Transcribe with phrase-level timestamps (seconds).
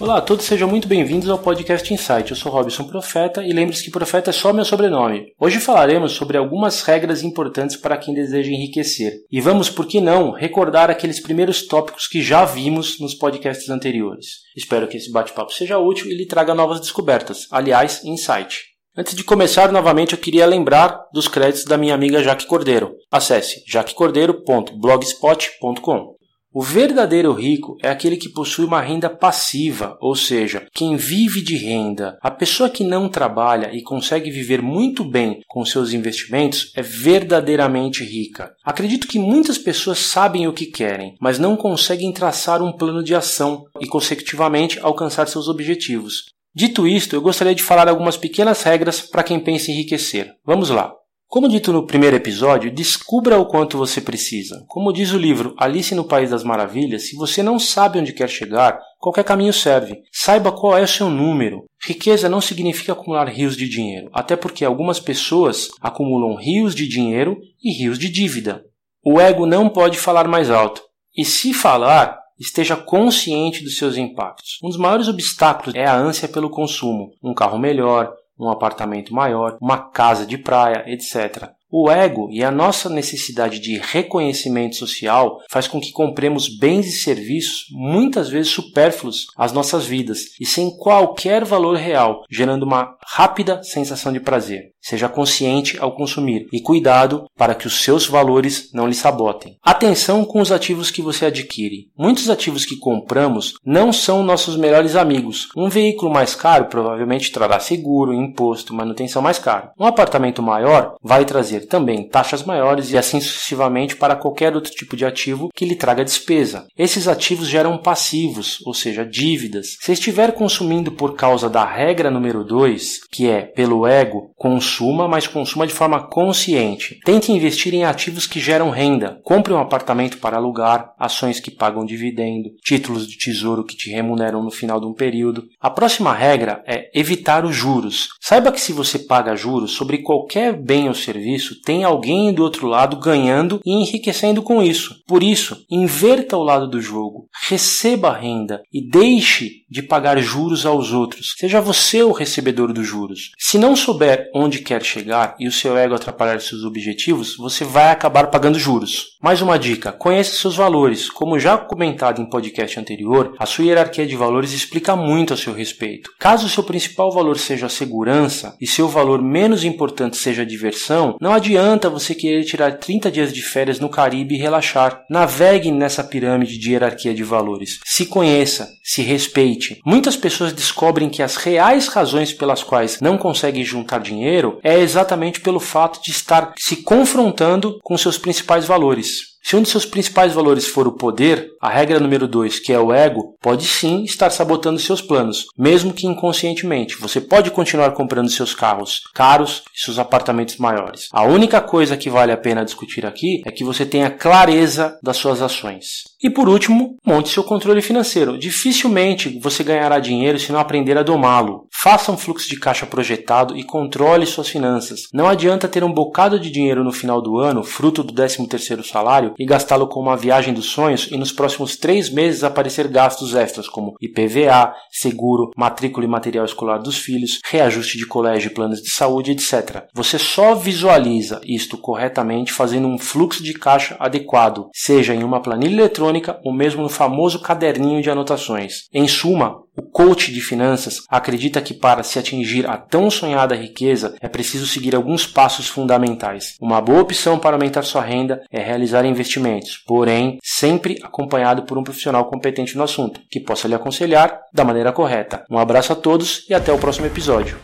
[0.00, 2.30] Olá a todos, sejam muito bem-vindos ao podcast Insight.
[2.30, 5.26] Eu sou Robson Profeta e lembre-se que Profeta é só meu sobrenome.
[5.38, 9.12] Hoje falaremos sobre algumas regras importantes para quem deseja enriquecer.
[9.30, 14.26] E vamos, por que não, recordar aqueles primeiros tópicos que já vimos nos podcasts anteriores.
[14.56, 17.46] Espero que esse bate-papo seja útil e lhe traga novas descobertas.
[17.50, 18.58] Aliás, Insight.
[18.96, 22.92] Antes de começar novamente, eu queria lembrar dos créditos da minha amiga Jaque Cordeiro.
[23.10, 26.21] Acesse jaquecordeiro.blogspot.com.
[26.54, 31.56] O verdadeiro rico é aquele que possui uma renda passiva, ou seja, quem vive de
[31.56, 32.18] renda.
[32.20, 38.04] A pessoa que não trabalha e consegue viver muito bem com seus investimentos é verdadeiramente
[38.04, 38.52] rica.
[38.62, 43.14] Acredito que muitas pessoas sabem o que querem, mas não conseguem traçar um plano de
[43.14, 46.26] ação e, consecutivamente, alcançar seus objetivos.
[46.54, 50.34] Dito isto, eu gostaria de falar algumas pequenas regras para quem pensa em enriquecer.
[50.44, 50.92] Vamos lá!
[51.32, 54.66] Como dito no primeiro episódio, descubra o quanto você precisa.
[54.68, 58.28] Como diz o livro Alice no País das Maravilhas, se você não sabe onde quer
[58.28, 60.02] chegar, qualquer caminho serve.
[60.12, 61.64] Saiba qual é o seu número.
[61.82, 67.38] Riqueza não significa acumular rios de dinheiro, até porque algumas pessoas acumulam rios de dinheiro
[67.64, 68.62] e rios de dívida.
[69.02, 70.82] O ego não pode falar mais alto.
[71.16, 74.58] E se falar, esteja consciente dos seus impactos.
[74.62, 77.12] Um dos maiores obstáculos é a ânsia pelo consumo.
[77.24, 81.50] Um carro melhor, um apartamento maior, uma casa de praia, etc.
[81.74, 86.92] O ego e a nossa necessidade de reconhecimento social faz com que compremos bens e
[86.92, 93.62] serviços muitas vezes supérfluos às nossas vidas e sem qualquer valor real, gerando uma rápida
[93.62, 94.72] sensação de prazer.
[94.82, 99.56] Seja consciente ao consumir e cuidado para que os seus valores não lhe sabotem.
[99.62, 101.88] Atenção com os ativos que você adquire.
[101.96, 105.48] Muitos ativos que compramos não são nossos melhores amigos.
[105.56, 109.70] Um veículo mais caro provavelmente trará seguro, imposto, manutenção mais caro.
[109.78, 114.96] Um apartamento maior vai trazer também taxas maiores e assim sucessivamente para qualquer outro tipo
[114.96, 116.66] de ativo que lhe traga despesa.
[116.76, 119.76] Esses ativos geram passivos, ou seja, dívidas.
[119.80, 125.26] Se estiver consumindo por causa da regra número 2, que é pelo ego, consuma, mas
[125.26, 126.98] consuma de forma consciente.
[127.04, 129.20] Tente investir em ativos que geram renda.
[129.22, 134.42] Compre um apartamento para alugar, ações que pagam dividendo, títulos de tesouro que te remuneram
[134.42, 135.44] no final de um período.
[135.60, 138.08] A próxima regra é evitar os juros.
[138.20, 142.66] Saiba que se você paga juros sobre qualquer bem ou serviço, tem alguém do outro
[142.66, 144.96] lado ganhando e enriquecendo com isso.
[145.06, 150.92] Por isso, inverta o lado do jogo, receba renda e deixe de pagar juros aos
[150.92, 151.34] outros.
[151.38, 153.32] Seja você o recebedor dos juros.
[153.38, 157.90] Se não souber onde quer chegar e o seu ego atrapalhar seus objetivos, você vai
[157.90, 159.16] acabar pagando juros.
[159.22, 161.08] Mais uma dica: conheça seus valores.
[161.08, 165.54] Como já comentado em podcast anterior, a sua hierarquia de valores explica muito a seu
[165.54, 166.10] respeito.
[166.18, 171.16] Caso seu principal valor seja a segurança e seu valor menos importante seja a diversão,
[171.20, 175.04] não adianta você querer tirar 30 dias de férias no Caribe e relaxar.
[175.10, 177.80] Navegue nessa pirâmide de hierarquia de valores.
[177.84, 179.80] Se conheça, se respeite.
[179.84, 185.40] Muitas pessoas descobrem que as reais razões pelas quais não conseguem juntar dinheiro é exatamente
[185.40, 189.31] pelo fato de estar se confrontando com seus principais valores.
[189.42, 192.78] Se um de seus principais valores for o poder, a regra número 2, que é
[192.78, 196.96] o ego, pode sim estar sabotando seus planos, mesmo que inconscientemente.
[196.98, 201.08] Você pode continuar comprando seus carros caros e seus apartamentos maiores.
[201.12, 205.16] A única coisa que vale a pena discutir aqui é que você tenha clareza das
[205.16, 206.04] suas ações.
[206.22, 208.38] E por último, monte seu controle financeiro.
[208.38, 211.66] Dificilmente você ganhará dinheiro se não aprender a domá-lo.
[211.82, 215.08] Faça um fluxo de caixa projetado e controle suas finanças.
[215.12, 218.84] Não adianta ter um bocado de dinheiro no final do ano, fruto do 13 terceiro
[218.84, 223.34] salário, e gastá-lo com uma viagem dos sonhos e nos próximos três meses aparecer gastos
[223.34, 228.90] extras como IPVA, seguro, matrícula e material escolar dos filhos, reajuste de colégio planos de
[228.90, 229.82] saúde, etc.
[229.92, 235.80] Você só visualiza isto corretamente fazendo um fluxo de caixa adequado, seja em uma planilha
[235.80, 238.82] eletrônica ou mesmo no famoso caderninho de anotações.
[238.94, 244.14] Em suma, o coach de finanças acredita que para se atingir a tão sonhada riqueza
[244.20, 246.56] é preciso seguir alguns passos fundamentais.
[246.60, 251.84] Uma boa opção para aumentar sua renda é realizar investimentos, porém sempre acompanhado por um
[251.84, 255.44] profissional competente no assunto, que possa lhe aconselhar da maneira correta.
[255.50, 257.58] Um abraço a todos e até o próximo episódio.